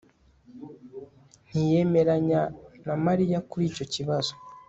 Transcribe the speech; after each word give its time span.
ntiyemeranya 1.47 2.41
na 2.85 2.95
mariya 3.05 3.39
kuri 3.49 3.63
icyo 3.71 3.85
kibazo 3.93 4.33